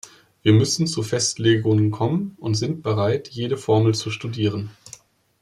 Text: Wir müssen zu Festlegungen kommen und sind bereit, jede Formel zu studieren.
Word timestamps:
Wir 0.41 0.53
müssen 0.53 0.87
zu 0.87 1.03
Festlegungen 1.03 1.91
kommen 1.91 2.35
und 2.39 2.55
sind 2.55 2.81
bereit, 2.81 3.27
jede 3.29 3.55
Formel 3.55 3.93
zu 3.93 4.09
studieren. 4.09 4.71